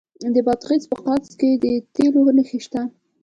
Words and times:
د 0.33 0.35
بادغیس 0.45 0.83
په 0.91 0.97
قادس 1.05 1.31
کې 1.39 1.49
د 1.63 1.65
تیلو 1.95 2.21
نښې 2.37 2.59
شته. 2.65 2.81